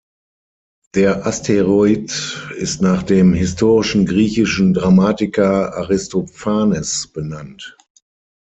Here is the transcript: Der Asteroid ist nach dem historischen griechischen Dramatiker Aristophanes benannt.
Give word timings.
Der 0.95 1.27
Asteroid 1.27 2.49
ist 2.57 2.81
nach 2.81 3.03
dem 3.03 3.35
historischen 3.35 4.07
griechischen 4.07 4.73
Dramatiker 4.73 5.77
Aristophanes 5.77 7.05
benannt. 7.05 7.77